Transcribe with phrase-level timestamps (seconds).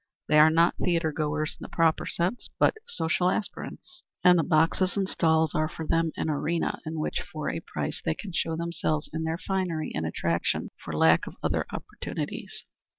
[0.27, 5.07] They are not theatregoers in the proper sense, but social aspirants, and the boxes and
[5.07, 9.11] stalls are for them an arena in which for a price they can show themselves
[9.13, 12.65] in their finery and attractions, for lack of other opportunities.